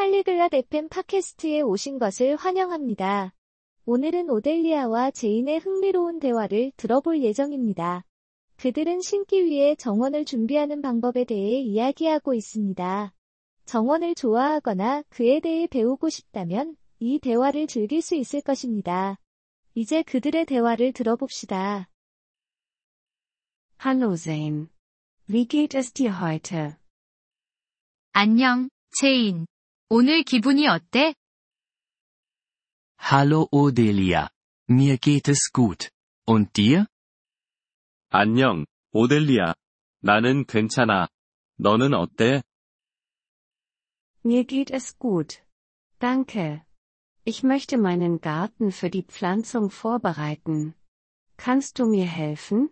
[0.00, 3.34] 팔리글랏 FM 팟캐스트에 오신 것을 환영합니다.
[3.84, 8.06] 오늘은 오델리아와 제인의 흥미로운 대화를 들어볼 예정입니다.
[8.56, 13.12] 그들은 신기 위해 정원을 준비하는 방법에 대해 이야기하고 있습니다.
[13.66, 19.18] 정원을 좋아하거나 그에 대해 배우고 싶다면 이 대화를 즐길 수 있을 것입니다.
[19.74, 21.90] 이제 그들의 대화를 들어봅시다.
[23.84, 24.68] Hallo Zane.
[25.28, 26.76] Wie geht es dir heute?
[28.12, 29.44] 안녕, 제인.
[29.89, 31.13] 오늘 기분이 어때?
[32.99, 34.29] Hallo Odelia.
[34.69, 35.89] Mir geht es gut.
[36.27, 36.87] Und dir?
[38.09, 39.53] 안녕, 오델리아.
[40.01, 41.07] 나는 괜찮아.
[41.57, 42.41] 너는 어때?
[44.23, 45.41] Mir geht es gut.
[45.99, 46.63] Danke.
[47.23, 50.73] Ich möchte meinen Garten für die Pflanzung vorbereiten.
[51.37, 52.69] Kannst du mir helfen?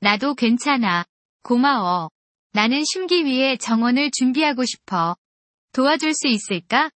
[0.00, 1.04] 나도 괜찮아.
[1.42, 2.10] 고마워.
[2.52, 5.16] 나는 심기 위해 정원을 준비하고 싶어.
[5.72, 6.90] 도와줄 수 있을까?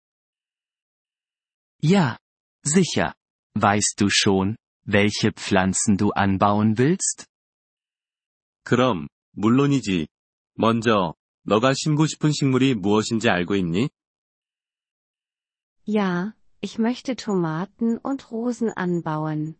[1.83, 2.17] Ja.
[2.65, 3.13] Sicher.
[3.53, 7.25] Weißt du schon, welche Pflanzen du anbauen willst?
[8.63, 10.07] 그럼, 물론이지.
[10.53, 13.89] 먼저, 너가 심고 싶은 식물이 무엇인지 알고 있니?
[15.87, 19.55] Ja, ich möchte Tomaten und Rosen anbauen.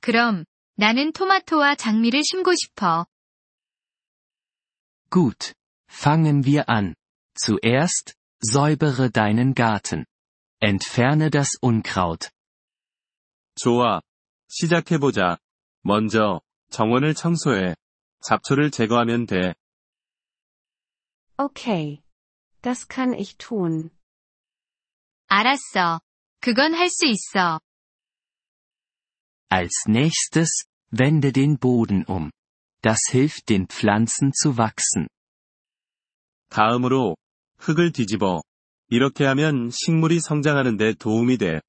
[0.00, 0.44] 그럼,
[0.76, 3.06] 나는 토마토와 장미를 심고 싶어.
[5.10, 5.54] Gut.
[5.88, 6.94] Fangen wir an.
[7.36, 10.06] Zuerst, säubere deinen Garten.
[10.60, 12.30] Entferne das Unkraut.
[13.56, 14.00] 좋아.
[14.48, 15.38] 시작해보자.
[15.82, 17.74] 먼저, 정원을 청소해.
[18.20, 19.54] 잡초를 제거하면 돼.
[21.36, 22.02] Okay.
[22.62, 23.90] Das kann ich tun.
[25.28, 26.00] 알았어.
[26.40, 27.60] 그건 할 수 있어.
[29.50, 32.30] Als nächstes, wende den Boden um.
[32.82, 35.08] Das hilft den Pflanzen zu wachsen.
[36.50, 37.16] 다음으로,
[37.58, 38.42] 흙을 뒤집어.
[38.88, 41.60] 이렇게 하면 식물이 성장하는 데 도움이 돼.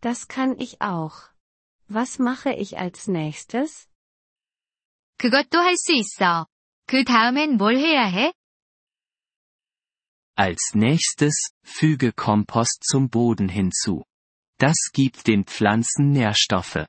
[0.00, 1.30] Das kann ich auch.
[1.90, 3.88] Was mache ich als nächstes?
[5.18, 6.46] 그것도 할 수 있어.
[6.86, 8.32] 그 다음엔 뭘 해야 해?
[10.36, 11.32] Als nächstes,
[11.64, 14.02] füge Kompost zum Boden hinzu.
[14.58, 16.86] Das gibt den Pflanzen Nährstoffe.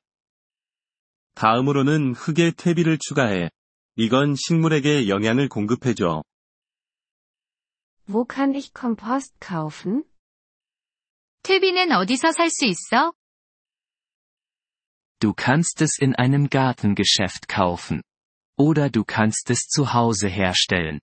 [1.36, 3.50] 다음으로는 흙에 퇴비를 추가해.
[3.96, 6.24] 이건 식물에게 영양을 공급해줘.
[8.08, 10.04] Wo kann ich Kompost kaufen?
[11.44, 13.14] 퇴비는 어디서 살 수 있어?
[15.20, 18.02] Du kannst es in einem Gartengeschäft kaufen.
[18.58, 21.00] Oder du kannst es zu Hause herstellen.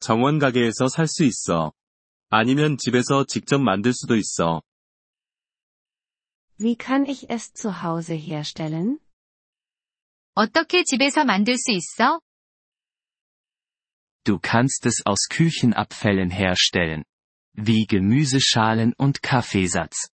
[0.00, 1.72] 정원 가게에서 살 수 있어.
[2.28, 4.62] 아니면 집에서 직접 만들 수도 있어.
[6.58, 9.00] Wie kann ich es zu Hause herstellen?
[10.34, 12.20] 어떻게 집에서 만들 수 있어?
[14.28, 17.04] Du kannst es aus Küchenabfällen herstellen.
[17.54, 20.08] Wie Gemüseschalen und Kaffeesatz.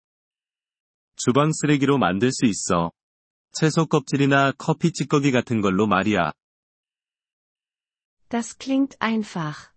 [1.16, 2.92] 주방 쓰레기로 만들 수 있어.
[3.52, 6.32] 채소 껍질이나 커피 찌꺼기 같은 걸로 말이야.
[8.28, 9.72] Das klingt einfach.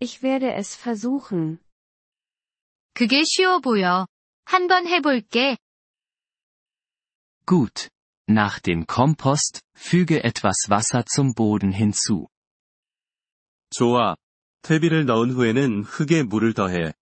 [0.00, 1.58] Ich werde es versuchen.
[2.94, 4.06] 그게 쉬워 보여.
[4.44, 5.56] 한번 해볼게.
[7.46, 7.88] Gut.
[8.28, 12.28] Nach dem Kompost, füge etwas Wasser zum Boden hinzu.
[13.76, 14.16] 좋아.
[14.62, 16.92] 퇴비를 넣은 후에는 흙에 물을 더해.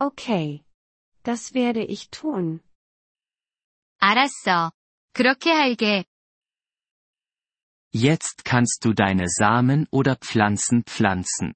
[0.00, 0.64] Okay.
[1.24, 2.60] Das werde ich tun.
[3.98, 4.72] 알았어.
[5.12, 6.04] 그렇게 할게.
[7.92, 11.54] Jetzt kannst du deine Samen oder Pflanzen pflanzen.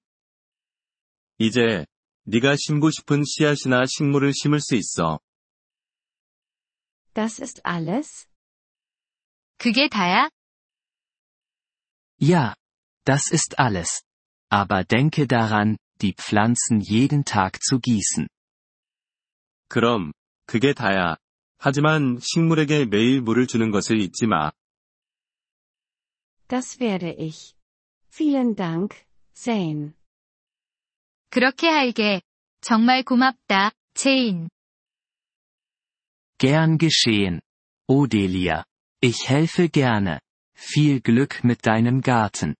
[1.38, 1.86] 이제,
[2.24, 5.20] 네가 심고 싶은 씨앗이나 식물을 심을 수 있어.
[7.14, 8.26] Das ist alles?
[9.58, 10.30] 그게 다야?
[12.20, 12.54] Ja.
[13.06, 14.02] Das ist alles.
[14.50, 18.28] Aber denke daran, die Pflanzen jeden Tag zu gießen.
[19.68, 20.12] 그럼,
[20.46, 21.16] 그게 다야.
[21.58, 24.52] 하지만 식물에게 매일 물을 주는 것을 잊지 마.
[26.48, 27.54] Das werde ich.
[28.10, 29.04] Vielen Dank,
[29.34, 29.94] Zane.
[31.30, 32.20] 그렇게 할게.
[32.60, 34.50] 정말 고맙다, 제인.
[36.38, 37.40] Gern geschehen.
[37.88, 38.64] Odelia.
[39.00, 40.20] Ich helfe gerne.
[40.54, 42.54] Viel Glück mit deinem Garten.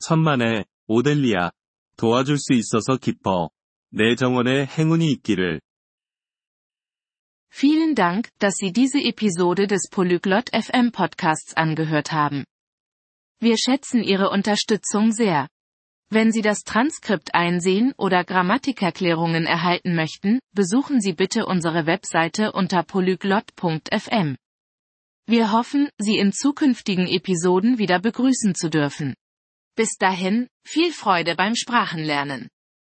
[0.00, 1.50] 천만에, 오델리아.
[1.96, 3.50] 도와줄 수 있어서 기뻐.
[3.90, 5.60] 내 정원에 행운이 있기를.
[7.50, 12.44] Vielen Dank, dass Sie diese Episode des Polyglot FM Podcasts angehört haben.
[13.40, 15.48] Wir schätzen Ihre Unterstützung sehr.
[16.10, 22.82] Wenn Sie das Transkript einsehen oder Grammatikerklärungen erhalten möchten, besuchen Sie bitte unsere Webseite unter
[22.82, 24.36] polyglot.fm.
[25.26, 29.14] Wir hoffen, Sie in zukünftigen Episoden wieder begrüßen zu dürfen.
[29.75, 32.49] Bis dahin, viel Freude beim Sprachenlernen.